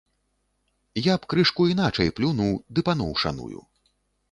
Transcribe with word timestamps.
Я 1.07 1.17
б 1.17 1.21
крышку 1.33 1.67
іначай 1.73 2.13
плюнуў, 2.21 2.59
ды 2.75 2.79
паноў 2.91 3.15
шаную. 3.27 3.61